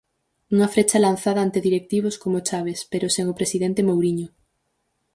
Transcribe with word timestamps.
Unha 0.55 0.71
frecha 0.73 1.03
lanzada 1.05 1.39
ante 1.45 1.59
directivos 1.67 2.15
como 2.23 2.43
Chaves, 2.47 2.79
pero 2.91 3.07
sen 3.15 3.25
o 3.31 3.37
presidente 3.39 3.85
Mouriño. 3.87 4.27